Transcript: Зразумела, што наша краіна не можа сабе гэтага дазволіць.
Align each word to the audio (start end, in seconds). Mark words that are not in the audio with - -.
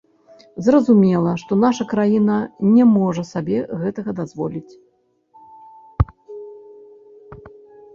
Зразумела, 0.67 1.33
што 1.41 1.57
наша 1.65 1.83
краіна 1.91 2.39
не 2.73 2.83
можа 2.95 3.23
сабе 3.35 3.59
гэтага 3.85 4.19
дазволіць. 4.25 4.67